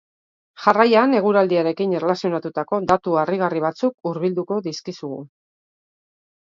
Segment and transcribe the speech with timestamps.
[0.61, 5.25] Jarraian, eguraldiarekin erlazionatutako datu harrigarri batzuk hurbilduko dizkizugu.